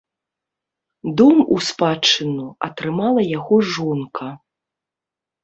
Дом 1.21 1.37
у 1.55 1.57
спадчыну 1.67 2.47
атрымала 2.69 3.21
яго 3.37 3.55
жонка. 3.75 4.27